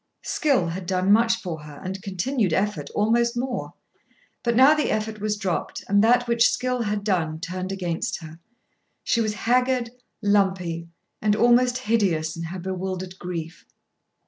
[0.23, 3.75] Skill had done much for her and continued effort almost more.
[4.41, 8.39] But now the effort was dropped and that which skill had done turned against her.
[9.03, 9.91] She was haggard,
[10.23, 10.89] lumpy,
[11.21, 13.63] and almost hideous in her bewildered grief.